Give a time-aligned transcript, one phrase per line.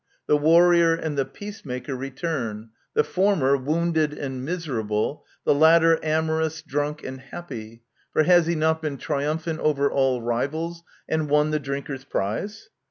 [0.25, 6.63] The warrior and the peacemaker return*— the former wounded and miser able, the latter amorous,,
[6.63, 11.59] drunk, and happy; for has he not been triumphant over all rivals and won the
[11.59, 12.69] drinker's prize